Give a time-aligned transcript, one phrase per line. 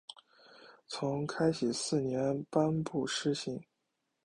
[0.87, 3.63] 从开禧四年颁布施行。